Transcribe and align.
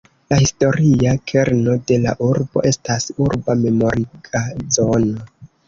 La 0.31 0.37
historia 0.43 1.11
kerno 1.31 1.75
de 1.91 1.99
la 2.07 2.15
urbo 2.29 2.65
estas 2.71 3.07
urba 3.29 3.59
memoriga 3.63 4.45
zono. 4.81 5.25